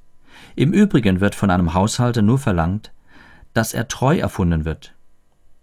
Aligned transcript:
Im 0.55 0.71
Übrigen 0.71 1.19
wird 1.19 1.33
von 1.33 1.49
einem 1.49 1.73
Haushalter 1.73 2.21
nur 2.21 2.37
verlangt, 2.37 2.91
dass 3.55 3.73
er 3.73 3.87
treu 3.87 4.19
erfunden 4.19 4.65
wird. 4.65 4.93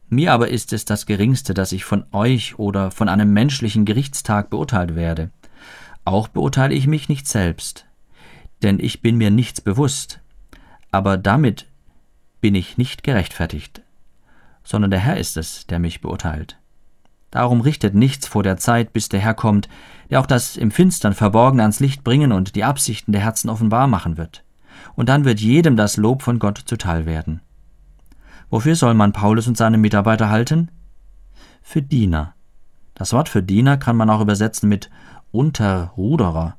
Mir 0.09 0.33
aber 0.33 0.49
ist 0.49 0.73
es 0.73 0.85
das 0.85 1.07
Geringste, 1.07 1.55
dass 1.55 1.71
ich 1.71 1.85
von 1.85 2.05
euch 2.11 2.59
oder 2.59 2.91
von 2.91 3.09
einem 3.09 3.33
menschlichen 3.33 3.85
Gerichtstag 3.85 4.51
beurteilt 4.51 4.97
werde. 4.97 5.31
Auch 6.05 6.27
beurteile 6.27 6.75
ich 6.75 6.89
mich 6.89 7.09
nicht 7.09 7.29
selbst, 7.29 7.87
denn 8.65 8.81
ich 8.81 9.01
bin 9.01 9.17
mir 9.17 9.31
nichts 9.31 9.61
bewusst, 9.61 10.19
aber 10.91 11.17
damit 11.17 11.67
bin 12.41 12.57
ich 12.57 12.79
nicht 12.79 13.05
gerechtfertigt, 13.05 13.83
sondern 14.65 14.91
der 14.91 15.01
Herr 15.01 15.19
ist 15.19 15.37
es, 15.37 15.69
der 15.69 15.79
mich 15.79 16.01
beurteilt. 16.01 16.59
Darum 17.31 17.61
richtet 17.61 17.95
nichts 17.95 18.27
vor 18.27 18.43
der 18.43 18.57
Zeit, 18.57 18.93
bis 18.93 19.09
der 19.09 19.21
Herr 19.21 19.35
kommt, 19.35 19.69
der 20.11 20.21
auch 20.21 20.27
das 20.27 20.57
im 20.57 20.71
Finstern 20.71 21.15
Verborgene 21.15 21.63
ans 21.63 21.81
Licht 21.81 22.05
bringen 22.05 22.33
und 22.33 22.57
die 22.57 22.65
Absichten 22.65 23.13
der 23.13 23.21
Herzen 23.21 23.51
offenbar 23.51 23.87
machen 23.87 24.17
wird. 24.17 24.45
Und 24.95 25.09
dann 25.09 25.25
wird 25.25 25.41
jedem 25.41 25.77
das 25.77 25.97
Lob 25.97 26.23
von 26.23 26.39
Gott 26.39 26.59
zuteil 26.65 27.05
werden. 27.05 27.41
Wofür 28.51 28.77
soll 28.77 28.95
man 28.95 29.13
Paulus 29.13 29.47
und 29.47 29.57
seine 29.57 29.77
Mitarbeiter 29.77 30.31
halten? 30.31 30.71
Für 31.63 31.83
Diener. 31.83 32.35
Das 32.95 33.13
Wort 33.13 33.29
für 33.29 33.43
Diener 33.43 33.77
kann 33.77 33.97
man 33.97 34.09
auch 34.09 34.21
übersetzen 34.21 34.69
mit 34.69 34.91
Unterruderer. 35.31 36.57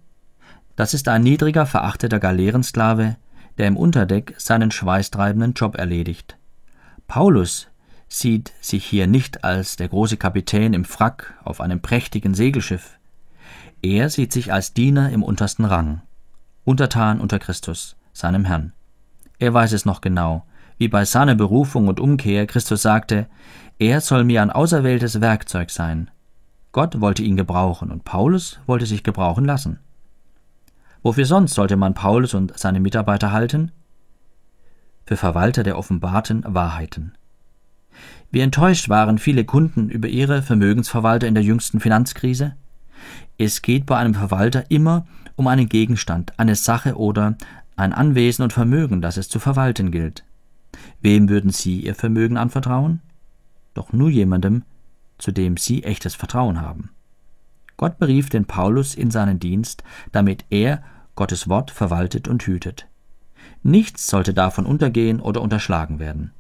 Das 0.76 0.94
ist 0.94 1.08
ein 1.08 1.24
niedriger, 1.24 1.66
verachteter 1.66 2.20
Galeerensklave, 2.20 3.18
der 3.58 3.68
im 3.68 3.76
Unterdeck 3.76 4.36
seinen 4.38 4.72
schweißtreibenden 4.72 5.54
Job 5.54 5.76
erledigt. 5.76 6.38
Paulus 7.08 7.69
sieht 8.10 8.54
sich 8.60 8.86
hier 8.86 9.08
nicht 9.08 9.44
als 9.44 9.76
der 9.76 9.88
große 9.88 10.18
Kapitän 10.18 10.74
im 10.74 10.84
Frack 10.84 11.36
auf 11.44 11.62
einem 11.62 11.80
prächtigen 11.80 12.34
Segelschiff. 12.34 12.98
Er 13.82 14.10
sieht 14.10 14.34
sich 14.34 14.52
als 14.52 14.74
Diener 14.74 15.12
im 15.12 15.24
untersten 15.24 15.64
Rang, 15.64 16.02
untertan 16.66 17.22
unter 17.22 17.40
Christus, 17.40 17.96
seinem 18.12 18.46
Herrn. 18.46 18.74
Er 19.38 19.54
weiß 19.54 19.72
es 19.72 19.86
noch 19.86 20.02
genau, 20.02 20.46
wie 20.78 20.88
bei 20.88 21.06
seiner 21.06 21.36
Berufung 21.36 21.88
und 21.88 22.00
Umkehr 22.00 22.48
Christus 22.48 22.82
sagte, 22.82 23.28
er 23.78 24.02
soll 24.02 24.24
mir 24.26 24.42
ein 24.42 24.50
auserwähltes 24.50 25.22
Werkzeug 25.22 25.70
sein. 25.70 26.12
Gott 26.72 27.00
wollte 27.00 27.24
ihn 27.24 27.38
gebrauchen 27.38 27.92
und 27.92 28.04
Paulus 28.04 28.60
wollte 28.66 28.86
sich 28.86 29.04
gebrauchen 29.04 29.46
lassen. 29.46 29.80
Wofür 31.02 31.26
sonst 31.26 31.54
sollte 31.54 31.78
man 31.78 31.94
Paulus 31.94 32.34
und 32.34 32.58
seine 32.58 32.80
Mitarbeiter 32.80 33.32
halten? 33.32 33.72
Für 35.06 35.16
Verwalter 35.16 35.64
der 35.64 35.78
offenbarten 35.78 36.44
Wahrheiten. 36.46 37.14
Wie 38.32 38.42
enttäuscht 38.42 38.90
waren 38.90 39.18
viele 39.18 39.44
Kunden 39.44 39.90
über 39.90 40.08
ihre 40.08 40.42
Vermögensverwalter 40.42 41.28
in 41.28 41.34
der 41.34 41.44
jüngsten 41.44 41.80
Finanzkrise? 41.80 42.56
Es 43.38 43.62
geht 43.62 43.86
bei 43.86 43.98
einem 43.98 44.14
Verwalter 44.14 44.70
immer 44.70 45.08
um 45.36 45.48
einen 45.48 45.70
Gegenstand, 45.70 46.38
eine 46.38 46.56
Sache 46.56 46.96
oder 46.98 47.38
ein 47.76 47.94
Anwesen 47.94 48.44
und 48.44 48.54
Vermögen, 48.54 49.02
das 49.02 49.18
es 49.18 49.30
zu 49.30 49.40
verwalten 49.40 49.90
gilt. 49.92 50.26
Wem 51.02 51.30
würden 51.30 51.52
Sie 51.52 51.80
Ihr 51.80 51.96
Vermögen 51.96 52.38
anvertrauen? 52.38 53.02
Doch 53.74 53.94
nur 53.94 54.10
jemandem, 54.10 54.64
zu 55.18 55.32
dem 55.32 55.58
Sie 55.58 55.84
echtes 55.84 56.16
Vertrauen 56.16 56.62
haben. 56.62 56.90
Gott 57.78 57.98
berief 57.98 58.30
den 58.30 58.46
Paulus 58.46 58.94
in 58.94 59.10
seinen 59.10 59.40
Dienst, 59.40 59.84
damit 60.12 60.44
er 60.50 60.84
Gottes 61.16 61.48
Wort 61.48 61.72
verwaltet 61.72 62.28
und 62.28 62.44
hütet. 62.44 62.88
Nichts 63.64 64.08
sollte 64.08 64.34
davon 64.34 64.66
untergehen 64.66 65.22
oder 65.22 65.42
unterschlagen 65.42 66.00
werden. 66.00 66.32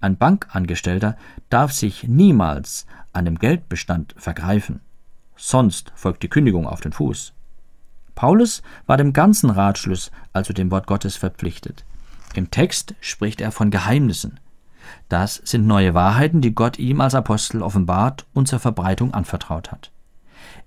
Ein 0.00 0.16
Bankangestellter 0.16 1.16
darf 1.50 1.72
sich 1.72 2.04
niemals 2.04 2.86
an 3.12 3.24
dem 3.24 3.38
Geldbestand 3.38 4.14
vergreifen, 4.16 4.80
sonst 5.36 5.92
folgt 5.94 6.22
die 6.22 6.28
Kündigung 6.28 6.66
auf 6.66 6.80
den 6.80 6.92
Fuß. 6.92 7.32
Paulus 8.14 8.62
war 8.86 8.96
dem 8.96 9.12
ganzen 9.12 9.50
Ratschluss, 9.50 10.10
also 10.32 10.52
dem 10.52 10.70
Wort 10.70 10.86
Gottes, 10.86 11.16
verpflichtet. 11.16 11.84
Im 12.34 12.50
Text 12.50 12.94
spricht 13.00 13.40
er 13.40 13.50
von 13.50 13.70
Geheimnissen. 13.70 14.40
Das 15.08 15.36
sind 15.36 15.66
neue 15.66 15.94
Wahrheiten, 15.94 16.40
die 16.40 16.54
Gott 16.54 16.78
ihm 16.78 17.00
als 17.00 17.14
Apostel 17.14 17.62
offenbart 17.62 18.26
und 18.32 18.48
zur 18.48 18.58
Verbreitung 18.58 19.14
anvertraut 19.14 19.72
hat. 19.72 19.90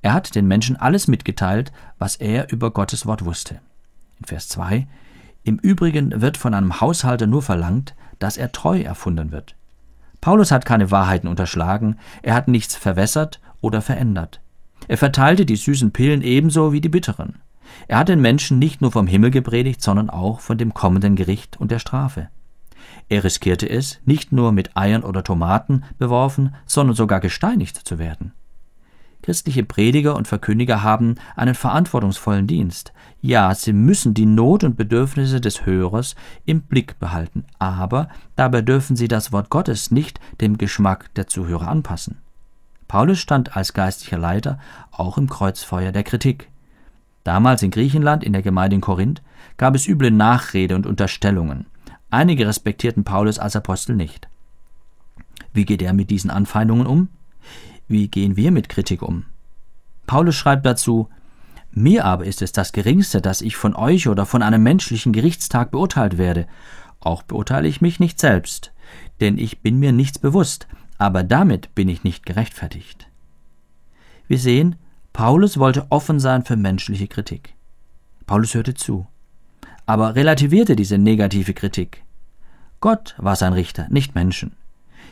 Er 0.01 0.13
hat 0.13 0.35
den 0.35 0.47
Menschen 0.47 0.75
alles 0.75 1.07
mitgeteilt, 1.07 1.71
was 1.97 2.15
er 2.17 2.51
über 2.51 2.71
Gottes 2.71 3.05
Wort 3.05 3.25
wusste. 3.25 3.59
In 4.19 4.25
Vers 4.25 4.49
2 4.49 4.87
Im 5.43 5.57
Übrigen 5.57 6.21
wird 6.21 6.37
von 6.37 6.53
einem 6.53 6.79
Haushalter 6.79 7.27
nur 7.27 7.41
verlangt, 7.41 7.95
dass 8.19 8.37
er 8.37 8.51
treu 8.51 8.81
erfunden 8.81 9.31
wird. 9.31 9.55
Paulus 10.21 10.51
hat 10.51 10.65
keine 10.65 10.89
Wahrheiten 10.89 11.27
unterschlagen, 11.27 11.97
er 12.21 12.33
hat 12.33 12.47
nichts 12.47 12.77
verwässert 12.77 13.41
oder 13.59 13.81
verändert. 13.81 14.39
Er 14.87 14.97
verteilte 14.97 15.45
die 15.45 15.57
süßen 15.57 15.91
Pillen 15.91 16.21
ebenso 16.21 16.71
wie 16.71 16.81
die 16.81 16.89
bitteren. 16.89 17.35
Er 17.87 17.97
hat 17.97 18.09
den 18.09 18.21
Menschen 18.21 18.59
nicht 18.59 18.81
nur 18.81 18.91
vom 18.91 19.07
Himmel 19.07 19.31
gepredigt, 19.31 19.81
sondern 19.81 20.09
auch 20.09 20.39
von 20.39 20.57
dem 20.57 20.73
kommenden 20.73 21.15
Gericht 21.15 21.59
und 21.59 21.71
der 21.71 21.79
Strafe. 21.79 22.29
Er 23.09 23.23
riskierte 23.23 23.69
es, 23.69 23.99
nicht 24.05 24.31
nur 24.31 24.51
mit 24.51 24.75
Eiern 24.77 25.03
oder 25.03 25.23
Tomaten 25.23 25.83
beworfen, 25.97 26.55
sondern 26.65 26.95
sogar 26.95 27.19
gesteinigt 27.19 27.77
zu 27.77 27.99
werden. 27.99 28.33
Christliche 29.23 29.63
Prediger 29.63 30.17
und 30.17 30.27
Verkündiger 30.27 30.83
haben 30.83 31.15
einen 31.37 31.55
verantwortungsvollen 31.55 32.45
Dienst. 32.45 32.91
Ja, 33.21 33.55
sie 33.55 33.71
müssen 33.71 34.13
die 34.13 34.25
Not 34.25 34.65
und 34.65 34.75
Bedürfnisse 34.75 35.39
des 35.39 35.65
Hörers 35.65 36.15
im 36.45 36.61
Blick 36.61 36.99
behalten, 36.99 37.45
aber 37.57 38.09
dabei 38.35 38.61
dürfen 38.61 38.97
sie 38.97 39.07
das 39.07 39.31
Wort 39.31 39.49
Gottes 39.49 39.91
nicht 39.91 40.19
dem 40.41 40.57
Geschmack 40.57 41.13
der 41.15 41.27
Zuhörer 41.27 41.69
anpassen. 41.69 42.17
Paulus 42.89 43.19
stand 43.19 43.55
als 43.55 43.71
geistlicher 43.71 44.17
Leiter 44.17 44.59
auch 44.91 45.17
im 45.17 45.29
Kreuzfeuer 45.29 45.93
der 45.93 46.03
Kritik. 46.03 46.49
Damals 47.23 47.63
in 47.63 47.71
Griechenland, 47.71 48.25
in 48.25 48.33
der 48.33 48.41
Gemeinde 48.41 48.75
in 48.75 48.81
Korinth, 48.81 49.21
gab 49.55 49.73
es 49.73 49.87
üble 49.87 50.11
Nachrede 50.11 50.75
und 50.75 50.85
Unterstellungen. 50.85 51.65
Einige 52.11 52.45
respektierten 52.45 53.05
Paulus 53.05 53.39
als 53.39 53.55
Apostel 53.55 53.95
nicht. 53.95 54.27
Wie 55.53 55.63
geht 55.63 55.81
er 55.81 55.93
mit 55.93 56.09
diesen 56.09 56.29
Anfeindungen 56.29 56.85
um? 56.85 57.07
Wie 57.87 58.07
gehen 58.07 58.35
wir 58.35 58.51
mit 58.51 58.69
Kritik 58.69 59.01
um? 59.01 59.25
Paulus 60.07 60.35
schreibt 60.35 60.65
dazu, 60.65 61.09
mir 61.71 62.05
aber 62.05 62.25
ist 62.25 62.41
es 62.41 62.51
das 62.51 62.71
Geringste, 62.71 63.19
dass 63.21 63.41
ich 63.41 63.55
von 63.55 63.75
euch 63.75 64.07
oder 64.07 64.25
von 64.25 64.43
einem 64.43 64.61
menschlichen 64.61 65.11
Gerichtstag 65.11 65.71
beurteilt 65.71 66.17
werde. 66.17 66.47
Auch 66.99 67.23
beurteile 67.23 67.67
ich 67.67 67.81
mich 67.81 67.99
nicht 67.99 68.19
selbst, 68.19 68.71
denn 69.21 69.37
ich 69.37 69.61
bin 69.61 69.79
mir 69.79 69.91
nichts 69.91 70.19
bewusst, 70.19 70.67
aber 70.99 71.23
damit 71.23 71.73
bin 71.73 71.89
ich 71.89 72.03
nicht 72.03 72.25
gerechtfertigt. 72.25 73.07
Wir 74.27 74.37
sehen, 74.37 74.75
Paulus 75.13 75.57
wollte 75.57 75.87
offen 75.89 76.19
sein 76.19 76.43
für 76.43 76.55
menschliche 76.55 77.07
Kritik. 77.07 77.55
Paulus 78.25 78.53
hörte 78.53 78.75
zu, 78.75 79.07
aber 79.85 80.15
relativierte 80.15 80.75
diese 80.75 80.97
negative 80.97 81.53
Kritik. 81.53 82.03
Gott 82.79 83.15
war 83.17 83.35
sein 83.35 83.53
Richter, 83.53 83.87
nicht 83.89 84.15
Menschen. 84.15 84.55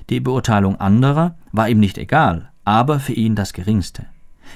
Die 0.10 0.20
Beurteilung 0.20 0.80
anderer 0.80 1.36
war 1.52 1.70
ihm 1.70 1.80
nicht 1.80 1.98
egal, 1.98 2.51
aber 2.64 3.00
für 3.00 3.14
ihn 3.14 3.36
das 3.36 3.54
geringste. 3.54 4.06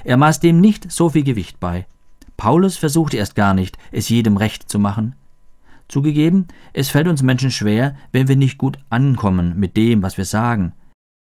Er 0.04 0.18
maß 0.18 0.40
dem 0.40 0.62
nicht 0.62 0.92
so 0.92 1.10
viel 1.10 1.24
Gewicht 1.24 1.60
bei. 1.60 1.86
Paulus 2.38 2.78
versuchte 2.78 3.18
erst 3.18 3.36
gar 3.36 3.54
nicht, 3.54 3.78
es 3.92 4.10
jedem 4.10 4.38
recht 4.38 4.70
zu 4.70 4.78
machen. 4.80 5.16
Zugegeben, 5.88 6.48
es 6.74 6.90
fällt 6.90 7.08
uns 7.08 7.22
Menschen 7.22 7.52
schwer, 7.52 7.96
wenn 8.12 8.28
wir 8.28 8.36
nicht 8.36 8.58
gut 8.58 8.80
ankommen 8.90 9.58
mit 9.58 9.78
dem, 9.78 10.02
was 10.02 10.18
wir 10.18 10.26
sagen. 10.26 10.74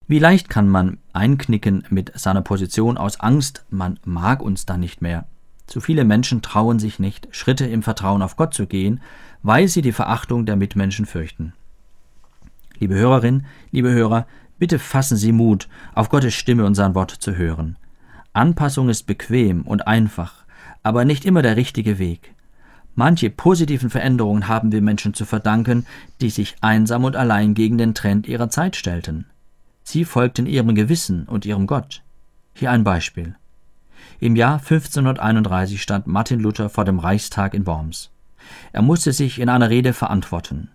Wie 0.08 0.20
leicht 0.20 0.48
kann 0.48 0.68
man 0.68 0.98
einknicken 1.12 1.84
mit 1.90 2.12
seiner 2.18 2.42
Position 2.42 2.96
aus 2.96 3.18
Angst, 3.18 3.64
man 3.70 3.98
mag 4.04 4.40
uns 4.40 4.64
dann 4.64 4.80
nicht 4.80 5.02
mehr. 5.02 5.26
Zu 5.66 5.80
viele 5.80 6.04
Menschen 6.04 6.42
trauen 6.42 6.78
sich 6.78 7.00
nicht, 7.00 7.26
Schritte 7.32 7.66
im 7.66 7.82
Vertrauen 7.82 8.22
auf 8.22 8.36
Gott 8.36 8.54
zu 8.54 8.68
gehen, 8.68 9.00
weil 9.42 9.66
sie 9.66 9.82
die 9.82 9.92
Verachtung 9.92 10.46
der 10.46 10.54
Mitmenschen 10.54 11.06
fürchten. 11.06 11.54
Liebe 12.78 12.94
Hörerin, 12.94 13.46
liebe 13.72 13.90
Hörer, 13.90 14.26
bitte 14.58 14.78
fassen 14.78 15.16
Sie 15.16 15.32
Mut, 15.32 15.68
auf 15.94 16.08
Gottes 16.08 16.34
Stimme 16.34 16.64
und 16.64 16.74
sein 16.74 16.94
Wort 16.94 17.10
zu 17.10 17.36
hören. 17.36 17.76
Anpassung 18.32 18.88
ist 18.88 19.04
bequem 19.04 19.62
und 19.62 19.86
einfach, 19.86 20.44
aber 20.82 21.04
nicht 21.04 21.24
immer 21.24 21.42
der 21.42 21.56
richtige 21.56 21.98
Weg. 21.98 22.34
Manche 22.94 23.28
positiven 23.28 23.90
Veränderungen 23.90 24.48
haben 24.48 24.72
wir 24.72 24.80
Menschen 24.80 25.12
zu 25.12 25.26
verdanken, 25.26 25.86
die 26.20 26.30
sich 26.30 26.56
einsam 26.62 27.04
und 27.04 27.16
allein 27.16 27.54
gegen 27.54 27.76
den 27.76 27.94
Trend 27.94 28.26
ihrer 28.26 28.48
Zeit 28.48 28.76
stellten. 28.76 29.26
Sie 29.82 30.04
folgten 30.04 30.46
ihrem 30.46 30.74
Gewissen 30.74 31.24
und 31.24 31.44
ihrem 31.44 31.66
Gott. 31.66 32.02
Hier 32.54 32.70
ein 32.70 32.84
Beispiel. 32.84 33.36
Im 34.18 34.34
Jahr 34.34 34.54
1531 34.54 35.80
stand 35.82 36.06
Martin 36.06 36.40
Luther 36.40 36.70
vor 36.70 36.84
dem 36.84 36.98
Reichstag 36.98 37.52
in 37.52 37.66
Worms. 37.66 38.10
Er 38.72 38.82
musste 38.82 39.12
sich 39.12 39.38
in 39.38 39.48
einer 39.48 39.68
Rede 39.68 39.92
verantworten. 39.92 40.70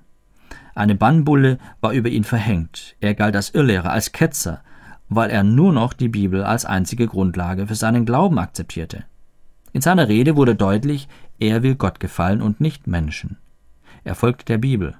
Eine 0.73 0.95
Bannbulle 0.95 1.57
war 1.81 1.91
über 1.91 2.09
ihn 2.09 2.23
verhängt. 2.23 2.95
Er 2.99 3.13
galt 3.13 3.35
als 3.35 3.49
Irrlehrer, 3.49 3.91
als 3.91 4.11
Ketzer, 4.11 4.61
weil 5.09 5.29
er 5.29 5.43
nur 5.43 5.73
noch 5.73 5.93
die 5.93 6.07
Bibel 6.07 6.43
als 6.43 6.65
einzige 6.65 7.07
Grundlage 7.07 7.67
für 7.67 7.75
seinen 7.75 8.05
Glauben 8.05 8.39
akzeptierte. 8.39 9.03
In 9.73 9.81
seiner 9.81 10.07
Rede 10.07 10.35
wurde 10.35 10.55
deutlich, 10.55 11.07
er 11.39 11.63
will 11.63 11.75
Gott 11.75 11.99
gefallen 11.99 12.41
und 12.41 12.61
nicht 12.61 12.87
Menschen. 12.87 13.37
Er 14.03 14.15
folgt 14.15 14.49
der 14.49 14.57
Bibel. 14.57 14.95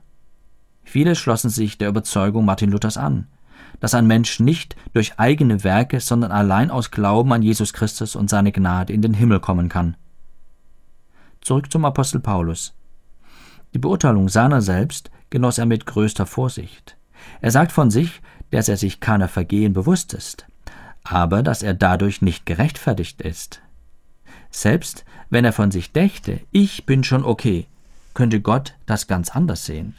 Viele 0.84 1.16
schlossen 1.16 1.50
sich 1.50 1.78
der 1.78 1.90
Überzeugung 1.90 2.46
Martin 2.46 2.72
Luthers 2.72 2.98
an, 2.98 3.28
dass 3.80 3.94
ein 3.94 4.08
Mensch 4.08 4.40
nicht 4.40 4.76
durch 4.94 5.18
eigene 5.18 5.64
Werke, 5.64 6.00
sondern 6.00 6.32
allein 6.32 6.72
aus 6.72 6.92
Glauben 6.92 7.32
an 7.34 7.42
Jesus 7.42 7.74
Christus 7.74 8.16
und 8.16 8.30
seine 8.30 8.52
Gnade 8.52 8.94
in 8.94 9.02
den 9.02 9.14
Himmel 9.14 9.40
kommen 9.40 9.70
kann. 9.70 9.96
Zurück 11.42 11.72
zum 11.72 11.86
Apostel 11.86 12.20
Paulus. 12.20 12.76
Die 13.74 13.80
Beurteilung 13.80 14.30
seiner 14.30 14.62
selbst 14.62 15.10
genoss 15.32 15.58
er 15.58 15.66
mit 15.66 15.88
größter 15.88 16.28
Vorsicht. 16.28 16.96
Er 17.42 17.50
sagt 17.50 17.72
von 17.72 17.90
sich, 17.90 18.22
dass 18.52 18.70
er 18.70 18.78
sich 18.78 19.00
keiner 19.00 19.28
Vergehen 19.28 19.74
bewusst 19.74 20.14
ist, 20.14 20.46
aber 21.04 21.42
dass 21.42 21.64
er 21.64 21.74
dadurch 21.74 22.22
nicht 22.22 22.46
gerechtfertigt 22.46 23.22
ist. 23.22 23.62
Selbst 24.52 25.06
wenn 25.32 25.46
er 25.46 25.54
von 25.54 25.72
sich 25.72 25.92
dächte, 25.92 26.42
ich 26.52 26.86
bin 26.86 27.04
schon 27.04 27.24
okay, 27.24 27.66
könnte 28.14 28.42
Gott 28.42 28.76
das 28.86 29.08
ganz 29.08 29.30
anders 29.30 29.66
sehen. 29.66 29.96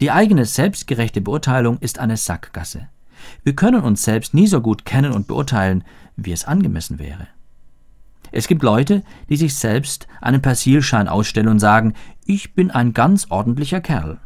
Die 0.00 0.12
eigene 0.12 0.44
selbstgerechte 0.44 1.20
Beurteilung 1.20 1.78
ist 1.78 1.98
eine 1.98 2.16
Sackgasse. 2.16 2.88
Wir 3.42 3.56
können 3.56 3.82
uns 3.82 4.04
selbst 4.04 4.32
nie 4.32 4.46
so 4.46 4.60
gut 4.60 4.84
kennen 4.84 5.12
und 5.12 5.26
beurteilen, 5.26 5.82
wie 6.16 6.30
es 6.30 6.44
angemessen 6.44 7.00
wäre. 7.00 7.26
Es 8.30 8.46
gibt 8.46 8.62
Leute, 8.62 9.02
die 9.28 9.36
sich 9.36 9.56
selbst 9.56 10.06
einen 10.20 10.42
Persilschein 10.42 11.08
ausstellen 11.08 11.48
und 11.48 11.58
sagen, 11.58 11.94
ich 12.24 12.54
bin 12.54 12.70
ein 12.70 12.92
ganz 12.92 13.26
ordentlicher 13.30 13.80
Kerl. 13.80 14.20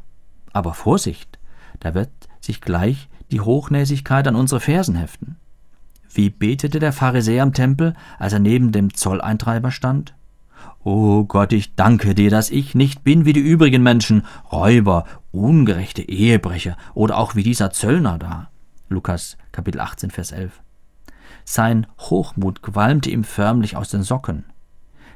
Aber 0.52 0.75
Vorsicht, 0.75 1.38
da 1.81 1.94
wird 1.94 2.10
sich 2.40 2.60
gleich 2.60 3.08
die 3.31 3.40
Hochnäsigkeit 3.40 4.26
an 4.28 4.37
unsere 4.37 4.60
Fersen 4.60 4.96
heften. 4.96 5.37
Wie 6.12 6.28
betete 6.28 6.78
der 6.78 6.93
Pharisäer 6.93 7.43
im 7.43 7.54
Tempel, 7.54 7.94
als 8.19 8.34
er 8.34 8.38
neben 8.38 8.70
dem 8.70 8.93
Zolleintreiber 8.94 9.70
stand? 9.70 10.14
O 10.84 11.25
Gott, 11.25 11.52
ich 11.52 11.75
danke 11.75 12.14
dir, 12.14 12.31
dass 12.31 12.50
ich 12.50 12.75
nicht 12.75 13.04
bin 13.04 13.25
wie 13.25 13.32
die 13.32 13.40
übrigen 13.40 13.82
Menschen, 13.82 14.26
Räuber, 14.50 15.04
ungerechte 15.31 16.02
Ehebrecher 16.02 16.76
oder 16.93 17.16
auch 17.16 17.34
wie 17.34 17.43
dieser 17.43 17.70
Zöllner 17.70 18.19
da. 18.19 18.50
Lukas 18.88 19.38
Kapitel 19.52 19.81
18, 19.81 20.10
Vers 20.10 20.32
11. 20.32 20.60
Sein 21.44 21.87
Hochmut 21.99 22.62
qualmte 22.62 23.10
ihm 23.10 23.25
förmlich 23.25 23.76
aus 23.76 23.88
den 23.88 24.02
Socken. 24.02 24.44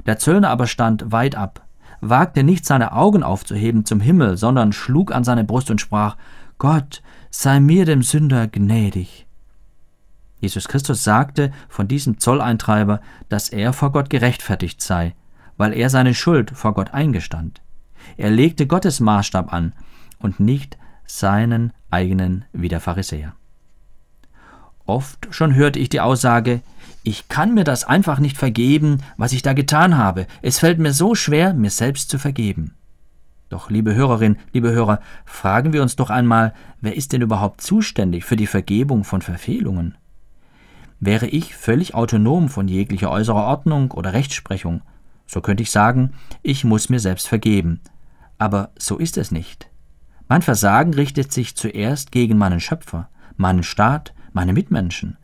Der 0.07 0.19
Zöllner 0.19 0.51
aber 0.51 0.67
stand 0.67 1.13
weit 1.13 1.35
ab, 1.35 1.66
wagte 2.11 2.43
nicht 2.43 2.65
seine 2.65 2.93
Augen 2.93 3.23
aufzuheben 3.23 3.85
zum 3.85 4.01
Himmel, 4.01 4.37
sondern 4.37 4.73
schlug 4.73 5.13
an 5.13 5.25
seine 5.25 5.45
Brust 5.45 5.71
und 5.71 5.81
sprach 5.81 6.17
Gott, 6.59 7.03
sei 7.31 7.61
mir 7.61 7.85
dem 7.85 8.03
Sünder 8.03 8.49
gnädig. 8.49 9.27
Jesus 10.39 10.69
Christus 10.69 11.05
sagte 11.05 11.53
von 11.69 11.89
diesem 11.89 12.19
Zolleintreiber, 12.19 13.01
dass 13.29 13.49
er 13.49 13.73
vor 13.73 13.93
Gott 13.93 14.11
gerechtfertigt 14.11 14.81
sei, 14.81 15.15
weil 15.57 15.73
er 15.73 15.91
seine 15.91 16.15
Schuld 16.15 16.51
vor 16.51 16.75
Gott 16.75 16.93
eingestand. 16.93 17.63
Er 18.17 18.31
legte 18.31 18.67
Gottes 18.67 19.01
Maßstab 19.01 19.53
an 19.53 19.73
und 20.19 20.41
nicht 20.41 20.79
seinen 21.07 21.73
eigenen 21.91 22.45
wie 22.53 22.69
der 22.69 22.81
Pharisäer. 22.81 23.35
Oft 24.85 25.29
schon 25.31 25.55
hörte 25.55 25.79
ich 25.79 25.89
die 25.89 26.01
Aussage, 26.01 26.61
ich 27.07 27.29
kann 27.29 27.55
mir 27.55 27.63
das 27.63 27.85
einfach 27.85 28.19
nicht 28.19 28.37
vergeben, 28.37 28.99
was 29.17 29.33
ich 29.33 29.43
da 29.43 29.53
getan 29.53 29.97
habe. 29.97 30.27
Es 30.43 30.59
fällt 30.59 30.81
mir 30.81 30.93
so 30.93 31.15
schwer, 31.15 31.55
mir 31.55 31.71
selbst 31.71 32.11
zu 32.11 32.19
vergeben. 32.19 32.75
Doch, 33.49 33.71
liebe 33.71 33.95
Hörerin, 33.95 34.39
liebe 34.53 34.73
Hörer, 34.73 34.99
fragen 35.25 35.73
wir 35.73 35.83
uns 35.83 35.95
doch 35.95 36.11
einmal, 36.11 36.53
wer 36.81 36.97
ist 36.97 37.13
denn 37.13 37.23
überhaupt 37.23 37.61
zuständig 37.61 38.25
für 38.25 38.35
die 38.35 38.49
Vergebung 38.49 39.05
von 39.05 39.23
Verfehlungen? 39.23 39.97
Wäre 40.99 41.29
ich 41.29 41.55
völlig 41.55 41.95
autonom 41.95 42.49
von 42.49 42.67
jeglicher 42.67 43.13
äußerer 43.13 43.45
Ordnung 43.45 43.93
oder 43.93 44.13
Rechtsprechung, 44.13 44.83
so 45.29 45.41
könnte 45.41 45.63
ich 45.63 45.71
sagen, 45.71 46.15
ich 46.43 46.65
muss 46.65 46.89
mir 46.89 46.99
selbst 46.99 47.29
vergeben. 47.29 47.83
Aber 48.37 48.71
so 48.77 48.97
ist 48.97 49.17
es 49.17 49.31
nicht. 49.31 49.71
Mein 50.29 50.43
Versagen 50.43 50.93
richtet 50.93 51.33
sich 51.33 51.55
zuerst 51.55 52.11
gegen 52.11 52.37
meinen 52.37 52.59
Schöpfer, 52.59 53.11
meinen 53.37 53.63
Staat, 53.63 54.13
meine 54.33 54.53
Mitmenschen. 54.53 55.19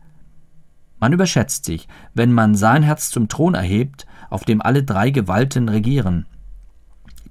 Man 1.03 1.11
überschätzt 1.11 1.65
sich, 1.65 1.89
wenn 2.13 2.31
man 2.31 2.55
sein 2.55 2.81
Herz 2.81 3.09
zum 3.09 3.27
Thron 3.27 3.55
erhebt, 3.55 4.05
auf 4.29 4.45
dem 4.45 4.61
alle 4.61 4.83
drei 4.83 5.09
Gewalten 5.09 5.67
regieren. 5.67 6.27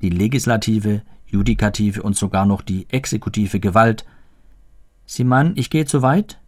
Die 0.03 0.11
legislative, 0.11 1.01
judikative 1.25 2.03
und 2.03 2.15
sogar 2.15 2.45
noch 2.45 2.61
die 2.61 2.87
exekutive 2.91 3.61
Gewalt. 3.61 4.05
Sie 5.07 5.25
meinen, 5.25 5.57
ich 5.57 5.71
gehe 5.71 5.87
zu 5.87 6.03
weit? 6.03 6.39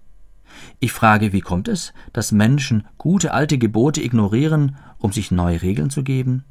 Ich 0.81 0.93
frage, 0.93 1.33
wie 1.33 1.41
kommt 1.41 1.69
es, 1.69 1.95
dass 2.13 2.31
Menschen 2.31 2.87
gute 2.99 3.33
alte 3.33 3.57
Gebote 3.57 4.03
ignorieren, 4.03 4.77
um 4.99 5.11
sich 5.11 5.31
neue 5.31 5.63
Regeln 5.63 5.89
zu 5.89 6.03
geben? 6.03 6.45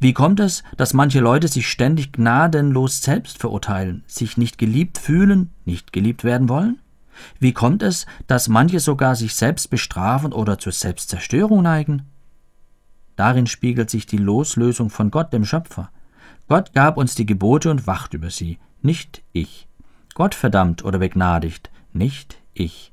Wie 0.00 0.12
kommt 0.12 0.38
es, 0.38 0.64
dass 0.76 0.92
manche 0.92 1.20
Leute 1.20 1.48
sich 1.48 1.66
ständig 1.66 2.12
gnadenlos 2.12 3.00
selbst 3.00 3.38
verurteilen, 3.38 4.04
sich 4.06 4.36
nicht 4.36 4.58
geliebt 4.58 4.98
fühlen, 4.98 5.54
nicht 5.64 5.94
geliebt 5.94 6.24
werden 6.24 6.50
wollen? 6.50 6.78
Wie 7.38 7.52
kommt 7.52 7.82
es, 7.82 8.06
dass 8.26 8.48
manche 8.48 8.80
sogar 8.80 9.16
sich 9.16 9.34
selbst 9.34 9.70
bestrafen 9.70 10.32
oder 10.32 10.58
zur 10.58 10.72
Selbstzerstörung 10.72 11.62
neigen? 11.62 12.06
Darin 13.16 13.46
spiegelt 13.46 13.90
sich 13.90 14.06
die 14.06 14.16
Loslösung 14.16 14.90
von 14.90 15.10
Gott, 15.10 15.32
dem 15.32 15.44
Schöpfer. 15.44 15.90
Gott 16.48 16.72
gab 16.72 16.96
uns 16.96 17.14
die 17.14 17.26
Gebote 17.26 17.70
und 17.70 17.86
wacht 17.86 18.14
über 18.14 18.30
sie, 18.30 18.58
nicht 18.82 19.22
ich. 19.32 19.68
Gott 20.14 20.34
verdammt 20.34 20.84
oder 20.84 20.98
begnadigt, 20.98 21.70
nicht 21.92 22.38
ich. 22.54 22.92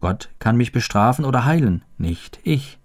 Gott 0.00 0.30
kann 0.38 0.56
mich 0.56 0.72
bestrafen 0.72 1.24
oder 1.24 1.44
heilen, 1.44 1.84
nicht 1.98 2.40
ich. 2.42 2.78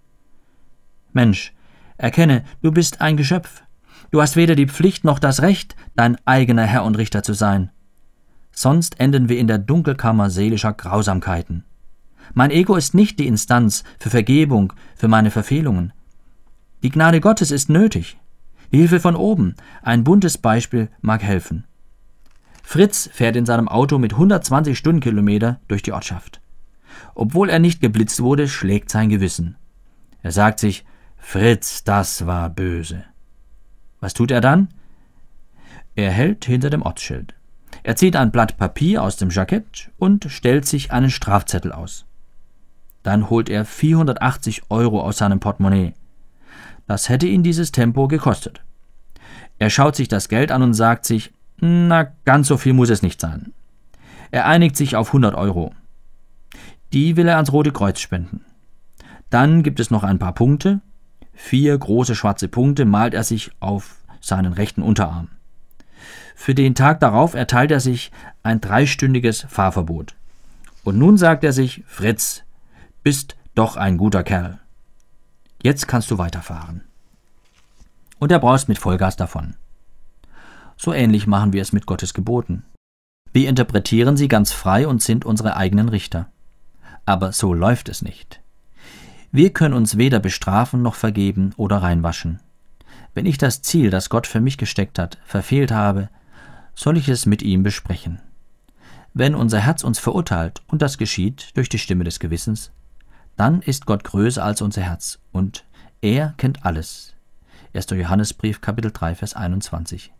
Mensch, 1.12 1.54
erkenne, 1.96 2.44
du 2.62 2.72
bist 2.72 3.00
ein 3.00 3.16
Geschöpf. 3.16 3.62
Du 4.10 4.20
hast 4.20 4.36
weder 4.36 4.54
die 4.54 4.68
Pflicht 4.68 5.04
noch 5.04 5.18
das 5.18 5.42
Recht, 5.42 5.76
dein 5.94 6.16
eigener 6.26 6.64
Herr 6.64 6.84
und 6.84 6.96
Richter 6.96 7.22
zu 7.22 7.32
sein. 7.32 7.70
Sonst 8.58 8.98
enden 8.98 9.28
wir 9.28 9.38
in 9.38 9.48
der 9.48 9.58
Dunkelkammer 9.58 10.30
seelischer 10.30 10.72
Grausamkeiten. 10.72 11.64
Mein 12.32 12.50
Ego 12.50 12.74
ist 12.74 12.94
nicht 12.94 13.18
die 13.18 13.26
Instanz 13.26 13.84
für 13.98 14.08
Vergebung 14.08 14.72
für 14.96 15.08
meine 15.08 15.30
Verfehlungen. 15.30 15.92
Die 16.82 16.88
Gnade 16.88 17.20
Gottes 17.20 17.50
ist 17.50 17.68
nötig. 17.68 18.16
Die 18.72 18.78
Hilfe 18.78 18.98
von 18.98 19.14
oben, 19.14 19.56
ein 19.82 20.04
buntes 20.04 20.38
Beispiel, 20.38 20.88
mag 21.02 21.22
helfen. 21.22 21.64
Fritz 22.62 23.10
fährt 23.12 23.36
in 23.36 23.44
seinem 23.44 23.68
Auto 23.68 23.98
mit 23.98 24.14
120 24.14 24.76
Stundenkilometer 24.76 25.60
durch 25.68 25.82
die 25.82 25.92
Ortschaft. 25.92 26.40
Obwohl 27.14 27.50
er 27.50 27.58
nicht 27.58 27.82
geblitzt 27.82 28.22
wurde, 28.22 28.48
schlägt 28.48 28.90
sein 28.90 29.10
Gewissen. 29.10 29.56
Er 30.22 30.32
sagt 30.32 30.60
sich, 30.60 30.86
Fritz, 31.18 31.84
das 31.84 32.26
war 32.26 32.48
böse. 32.48 33.04
Was 34.00 34.14
tut 34.14 34.30
er 34.30 34.40
dann? 34.40 34.68
Er 35.94 36.10
hält 36.10 36.46
hinter 36.46 36.70
dem 36.70 36.82
Ortsschild. 36.82 37.34
Er 37.82 37.96
zieht 37.96 38.16
ein 38.16 38.30
Blatt 38.30 38.56
Papier 38.56 39.02
aus 39.02 39.16
dem 39.16 39.30
Jackett 39.30 39.90
und 39.98 40.26
stellt 40.28 40.66
sich 40.66 40.92
einen 40.92 41.10
Strafzettel 41.10 41.72
aus. 41.72 42.06
Dann 43.02 43.30
holt 43.30 43.48
er 43.48 43.64
480 43.64 44.62
Euro 44.70 45.00
aus 45.00 45.18
seinem 45.18 45.40
Portemonnaie. 45.40 45.94
Das 46.86 47.08
hätte 47.08 47.26
ihn 47.26 47.42
dieses 47.42 47.72
Tempo 47.72 48.08
gekostet. 48.08 48.62
Er 49.58 49.70
schaut 49.70 49.96
sich 49.96 50.08
das 50.08 50.28
Geld 50.28 50.52
an 50.52 50.62
und 50.62 50.74
sagt 50.74 51.04
sich, 51.04 51.32
na, 51.58 52.08
ganz 52.24 52.48
so 52.48 52.56
viel 52.56 52.72
muss 52.72 52.90
es 52.90 53.02
nicht 53.02 53.20
sein. 53.20 53.52
Er 54.30 54.46
einigt 54.46 54.76
sich 54.76 54.96
auf 54.96 55.08
100 55.08 55.34
Euro. 55.34 55.72
Die 56.92 57.16
will 57.16 57.28
er 57.28 57.36
ans 57.36 57.52
Rote 57.52 57.72
Kreuz 57.72 58.00
spenden. 58.00 58.44
Dann 59.30 59.62
gibt 59.62 59.80
es 59.80 59.90
noch 59.90 60.04
ein 60.04 60.18
paar 60.18 60.34
Punkte. 60.34 60.80
Vier 61.32 61.76
große 61.76 62.14
schwarze 62.14 62.48
Punkte 62.48 62.84
malt 62.84 63.14
er 63.14 63.24
sich 63.24 63.50
auf 63.60 63.96
seinen 64.20 64.52
rechten 64.52 64.82
Unterarm. 64.82 65.28
Für 66.34 66.54
den 66.54 66.74
Tag 66.74 67.00
darauf 67.00 67.34
erteilt 67.34 67.70
er 67.70 67.80
sich 67.80 68.12
ein 68.42 68.60
dreistündiges 68.60 69.46
Fahrverbot. 69.48 70.14
Und 70.84 70.98
nun 70.98 71.18
sagt 71.18 71.44
er 71.44 71.52
sich, 71.52 71.82
Fritz, 71.86 72.42
bist 73.02 73.36
doch 73.54 73.76
ein 73.76 73.96
guter 73.96 74.22
Kerl. 74.22 74.58
Jetzt 75.62 75.88
kannst 75.88 76.10
du 76.10 76.18
weiterfahren. 76.18 76.82
Und 78.18 78.30
er 78.30 78.38
braust 78.38 78.68
mit 78.68 78.78
Vollgas 78.78 79.16
davon. 79.16 79.54
So 80.76 80.92
ähnlich 80.92 81.26
machen 81.26 81.52
wir 81.52 81.62
es 81.62 81.72
mit 81.72 81.86
Gottes 81.86 82.14
Geboten. 82.14 82.64
Wir 83.32 83.48
interpretieren 83.48 84.16
sie 84.16 84.28
ganz 84.28 84.52
frei 84.52 84.86
und 84.86 85.02
sind 85.02 85.24
unsere 85.24 85.56
eigenen 85.56 85.88
Richter. 85.88 86.28
Aber 87.04 87.32
so 87.32 87.52
läuft 87.54 87.88
es 87.88 88.02
nicht. 88.02 88.40
Wir 89.32 89.52
können 89.52 89.74
uns 89.74 89.98
weder 89.98 90.20
bestrafen 90.20 90.82
noch 90.82 90.94
vergeben 90.94 91.52
oder 91.56 91.78
reinwaschen. 91.78 92.40
Wenn 93.16 93.24
ich 93.24 93.38
das 93.38 93.62
Ziel, 93.62 93.88
das 93.88 94.10
Gott 94.10 94.26
für 94.26 94.42
mich 94.42 94.58
gesteckt 94.58 94.98
hat, 94.98 95.16
verfehlt 95.24 95.70
habe, 95.70 96.10
soll 96.74 96.98
ich 96.98 97.08
es 97.08 97.24
mit 97.24 97.40
ihm 97.40 97.62
besprechen. 97.62 98.20
Wenn 99.14 99.34
unser 99.34 99.58
Herz 99.58 99.84
uns 99.84 99.98
verurteilt, 99.98 100.60
und 100.66 100.82
das 100.82 100.98
geschieht 100.98 101.56
durch 101.56 101.70
die 101.70 101.78
Stimme 101.78 102.04
des 102.04 102.20
Gewissens, 102.20 102.72
dann 103.34 103.62
ist 103.62 103.86
Gott 103.86 104.04
größer 104.04 104.44
als 104.44 104.60
unser 104.60 104.82
Herz, 104.82 105.18
und 105.32 105.64
er 106.02 106.34
kennt 106.36 106.66
alles. 106.66 107.14
1. 107.72 107.86
Johannesbrief 107.92 108.60
Kapitel 108.60 108.92
3 108.92 109.14
Vers 109.14 109.32
21. 109.32 110.12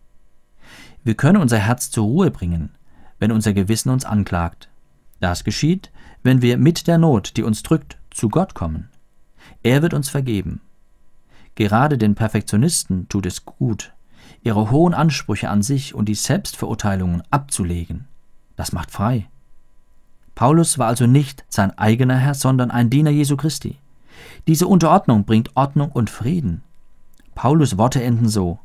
Wir 1.04 1.16
können 1.16 1.42
unser 1.42 1.58
Herz 1.58 1.90
zur 1.90 2.06
Ruhe 2.06 2.30
bringen, 2.30 2.70
wenn 3.18 3.30
unser 3.30 3.52
Gewissen 3.52 3.90
uns 3.90 4.06
anklagt. 4.06 4.70
Das 5.20 5.44
geschieht, 5.44 5.92
wenn 6.22 6.40
wir 6.40 6.56
mit 6.56 6.86
der 6.86 6.96
Not, 6.96 7.36
die 7.36 7.42
uns 7.42 7.62
drückt, 7.62 7.98
zu 8.08 8.30
Gott 8.30 8.54
kommen. 8.54 8.88
Er 9.62 9.82
wird 9.82 9.92
uns 9.92 10.08
vergeben. 10.08 10.62
Gerade 11.56 11.98
den 11.98 12.14
Perfektionisten 12.14 13.08
tut 13.08 13.26
es 13.26 13.44
gut, 13.44 13.92
ihre 14.42 14.70
hohen 14.70 14.94
Ansprüche 14.94 15.50
an 15.50 15.62
sich 15.62 15.94
und 15.94 16.08
die 16.08 16.14
Selbstverurteilungen 16.14 17.22
abzulegen. 17.30 18.06
Das 18.54 18.72
macht 18.72 18.90
frei. 18.90 19.26
Paulus 20.34 20.78
war 20.78 20.86
also 20.86 21.06
nicht 21.06 21.44
sein 21.48 21.76
eigener 21.76 22.16
Herr, 22.16 22.34
sondern 22.34 22.70
ein 22.70 22.90
Diener 22.90 23.10
Jesu 23.10 23.36
Christi. 23.36 23.78
Diese 24.46 24.68
Unterordnung 24.68 25.24
bringt 25.24 25.56
Ordnung 25.56 25.90
und 25.90 26.10
Frieden. 26.10 26.62
Paulus 27.34 27.76
Worte 27.76 28.02
enden 28.02 28.28
so 28.28 28.60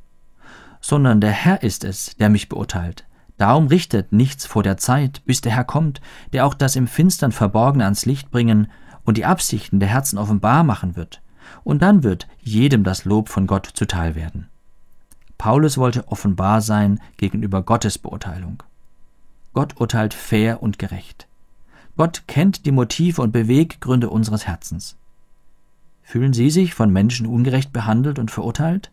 sondern 0.81 1.21
der 1.21 1.31
Herr 1.31 1.63
ist 1.63 1.83
es, 1.83 2.15
der 2.17 2.29
mich 2.29 2.49
beurteilt. 2.49 3.05
Darum 3.37 3.67
richtet 3.67 4.11
nichts 4.11 4.45
vor 4.45 4.63
der 4.63 4.77
Zeit, 4.77 5.21
bis 5.25 5.41
der 5.41 5.53
Herr 5.53 5.63
kommt, 5.63 6.01
der 6.33 6.45
auch 6.45 6.53
das 6.53 6.75
im 6.75 6.87
Finstern 6.87 7.31
Verborgene 7.31 7.85
ans 7.85 8.05
Licht 8.05 8.29
bringen 8.29 8.67
und 9.03 9.17
die 9.17 9.25
Absichten 9.25 9.79
der 9.79 9.89
Herzen 9.89 10.17
offenbar 10.17 10.63
machen 10.63 10.95
wird. 10.95 11.21
Und 11.63 11.81
dann 11.81 12.03
wird 12.03 12.27
jedem 12.41 12.83
das 12.83 13.05
Lob 13.05 13.29
von 13.29 13.47
Gott 13.47 13.69
zuteil 13.73 14.15
werden. 14.15 14.47
Paulus 15.37 15.77
wollte 15.77 16.07
offenbar 16.07 16.61
sein 16.61 16.99
gegenüber 17.17 17.63
Gottes 17.63 17.97
Beurteilung. 17.97 18.61
Gott 19.53 19.79
urteilt 19.79 20.13
fair 20.13 20.61
und 20.61 20.79
gerecht. 20.79 21.27
Gott 21.97 22.23
kennt 22.27 22.65
die 22.65 22.71
Motive 22.71 23.21
und 23.21 23.31
Beweggründe 23.31 24.09
unseres 24.09 24.47
Herzens. 24.47 24.97
Fühlen 26.03 26.33
Sie 26.33 26.49
sich 26.49 26.73
von 26.73 26.91
Menschen 26.91 27.25
ungerecht 27.25 27.71
behandelt 27.73 28.19
und 28.19 28.31
verurteilt? 28.31 28.91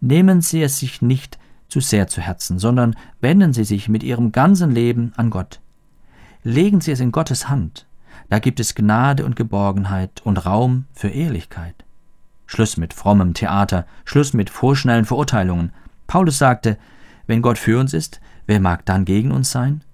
Nehmen 0.00 0.40
Sie 0.40 0.62
es 0.62 0.78
sich 0.78 1.02
nicht 1.02 1.38
zu 1.68 1.80
sehr 1.80 2.06
zu 2.06 2.20
Herzen, 2.20 2.58
sondern 2.58 2.96
wenden 3.20 3.52
Sie 3.52 3.64
sich 3.64 3.88
mit 3.88 4.02
Ihrem 4.02 4.32
ganzen 4.32 4.70
Leben 4.70 5.12
an 5.16 5.30
Gott. 5.30 5.60
Legen 6.42 6.80
Sie 6.80 6.92
es 6.92 7.00
in 7.00 7.12
Gottes 7.12 7.48
Hand. 7.48 7.86
Da 8.32 8.38
gibt 8.38 8.60
es 8.60 8.74
Gnade 8.74 9.26
und 9.26 9.36
Geborgenheit 9.36 10.22
und 10.24 10.46
Raum 10.46 10.86
für 10.94 11.10
Ehrlichkeit. 11.10 11.74
Schluss 12.46 12.78
mit 12.78 12.94
frommem 12.94 13.34
Theater, 13.34 13.84
Schluss 14.06 14.32
mit 14.32 14.48
vorschnellen 14.48 15.04
Verurteilungen. 15.04 15.70
Paulus 16.06 16.38
sagte, 16.38 16.78
wenn 17.26 17.42
Gott 17.42 17.58
für 17.58 17.78
uns 17.78 17.92
ist, 17.92 18.22
wer 18.46 18.58
mag 18.58 18.86
dann 18.86 19.04
gegen 19.04 19.32
uns 19.32 19.50
sein? 19.50 19.84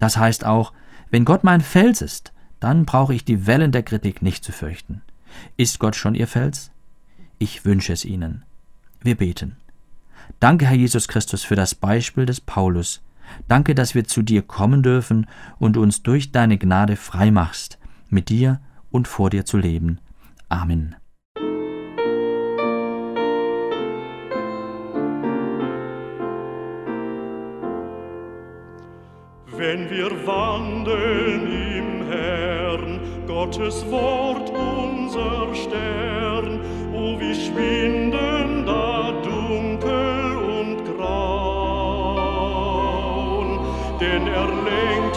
Das 0.00 0.18
heißt 0.18 0.44
auch, 0.44 0.74
wenn 1.10 1.24
Gott 1.24 1.44
mein 1.44 1.62
Fels 1.62 2.02
ist, 2.02 2.34
dann 2.60 2.84
brauche 2.84 3.14
ich 3.14 3.24
die 3.24 3.46
Wellen 3.46 3.72
der 3.72 3.84
Kritik 3.84 4.20
nicht 4.20 4.44
zu 4.44 4.52
fürchten. 4.52 5.00
Ist 5.56 5.78
Gott 5.78 5.96
schon 5.96 6.14
Ihr 6.14 6.26
Fels? 6.26 6.70
Ich 7.38 7.64
wünsche 7.64 7.94
es 7.94 8.04
Ihnen. 8.04 8.44
Wir 9.00 9.16
beten. 9.16 9.56
Danke, 10.40 10.66
Herr 10.66 10.76
Jesus 10.76 11.08
Christus, 11.08 11.42
für 11.42 11.56
das 11.56 11.74
Beispiel 11.74 12.26
des 12.26 12.42
Paulus. 12.42 13.00
Danke, 13.46 13.74
dass 13.74 13.94
wir 13.94 14.04
zu 14.04 14.20
dir 14.20 14.42
kommen 14.42 14.82
dürfen 14.82 15.26
und 15.58 15.78
uns 15.78 16.02
durch 16.02 16.32
deine 16.32 16.58
Gnade 16.58 16.96
frei 16.96 17.30
machst, 17.30 17.77
mit 18.10 18.28
dir 18.28 18.60
und 18.90 19.08
vor 19.08 19.30
dir 19.30 19.44
zu 19.44 19.56
leben. 19.56 20.00
Amen. 20.48 20.96
Wenn 29.56 29.90
wir 29.90 30.10
wandeln 30.24 31.46
im 31.48 32.06
Herrn, 32.06 33.00
Gottes 33.26 33.84
Wort 33.90 34.50
unser 34.50 35.52
Stern, 35.54 36.60
oh 36.94 37.18
wie 37.18 37.34
schwinden 37.34 38.64
da 38.64 39.12
dunkel 39.22 40.36
und 40.36 40.84
grau, 40.96 42.18
denn 44.00 44.28
er 44.28 44.46
lenkt 44.46 45.16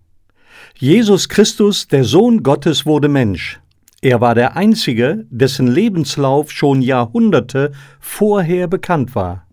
Jesus 0.81 1.29
Christus, 1.29 1.87
der 1.87 2.03
Sohn 2.03 2.41
Gottes, 2.41 2.87
wurde 2.87 3.07
Mensch. 3.07 3.59
Er 4.01 4.19
war 4.19 4.33
der 4.33 4.57
Einzige, 4.57 5.27
dessen 5.29 5.67
Lebenslauf 5.67 6.49
schon 6.49 6.81
Jahrhunderte 6.81 7.71
vorher 7.99 8.67
bekannt 8.67 9.13
war. 9.13 9.45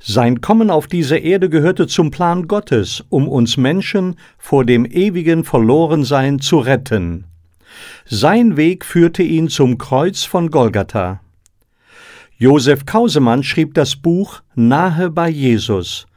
Sein 0.00 0.40
Kommen 0.40 0.68
auf 0.68 0.88
diese 0.88 1.16
Erde 1.16 1.48
gehörte 1.48 1.86
zum 1.86 2.10
Plan 2.10 2.48
Gottes, 2.48 3.04
um 3.08 3.28
uns 3.28 3.56
Menschen 3.56 4.16
vor 4.36 4.64
dem 4.64 4.84
ewigen 4.84 5.44
Verlorensein 5.44 6.40
zu 6.40 6.58
retten. 6.58 7.26
Sein 8.04 8.56
Weg 8.56 8.84
führte 8.84 9.22
ihn 9.22 9.48
zum 9.48 9.78
Kreuz 9.78 10.24
von 10.24 10.50
Golgatha. 10.50 11.20
Josef 12.36 12.84
Kausemann 12.84 13.44
schrieb 13.44 13.74
das 13.74 13.94
Buch 13.94 14.42
Nahe 14.56 15.08
bei 15.08 15.28
Jesus 15.28 16.08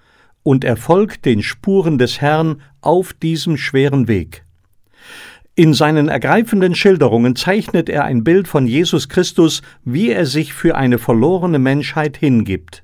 und 0.46 0.64
er 0.64 0.78
folgt 0.78 1.26
den 1.26 1.42
Spuren 1.42 1.98
des 1.98 2.22
Herrn 2.22 2.62
auf 2.80 3.14
diesem 3.14 3.58
schweren 3.58 4.08
Weg. 4.08 4.46
In 5.56 5.74
seinen 5.74 6.08
ergreifenden 6.08 6.76
Schilderungen 6.76 7.36
zeichnet 7.36 7.90
er 7.90 8.04
ein 8.04 8.24
Bild 8.24 8.48
von 8.48 8.68
Jesus 8.68 9.10
Christus, 9.10 9.64
wie 9.84 10.12
er 10.12 10.28
sich 10.28 10.54
für 10.54 10.76
eine 10.76 11.00
verlorene 11.00 11.58
Menschheit 11.58 12.18
hingibt. 12.18 12.84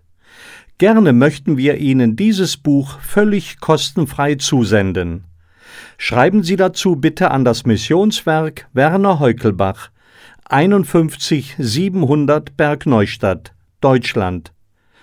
Gerne 0.79 1.13
möchten 1.13 1.55
wir 1.57 1.77
Ihnen 1.77 2.15
dieses 2.15 2.57
Buch 2.57 2.99
völlig 2.99 3.59
kostenfrei 3.59 4.35
zusenden. 4.35 5.25
Schreiben 5.99 6.41
Sie 6.41 6.55
dazu 6.55 6.95
bitte 6.95 7.29
an 7.29 7.45
das 7.45 7.67
Missionswerk 7.67 8.67
Werner 8.73 9.19
Heukelbach, 9.19 9.91
51 10.45 11.57
700 11.59 12.57
Bergneustadt, 12.57 13.53
Deutschland. 13.81 14.51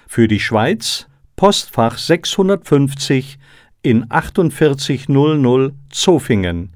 Für 0.09 0.27
die 0.27 0.41
Schweiz 0.41 1.07
Postfach 1.39 1.99
650 1.99 3.39
in 3.83 4.07
4800 4.11 5.73
Zofingen. 5.89 6.71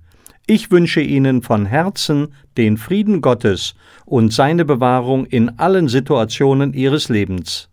Ich 0.47 0.71
wünsche 0.71 1.01
Ihnen 1.01 1.43
von 1.43 1.67
Herzen 1.67 2.33
den 2.57 2.77
Frieden 2.77 3.23
Gottes 3.23 3.75
und 4.07 4.33
seine 4.33 4.65
Bewahrung 4.65 5.27
in 5.27 5.59
allen 5.59 5.89
Situationen 5.89 6.75
Ihres 6.75 7.09
Lebens. 7.09 7.71